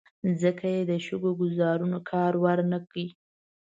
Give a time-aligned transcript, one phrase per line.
[0.41, 2.95] ځکه یې د شګو ګوزارونو کار ور نه کړ.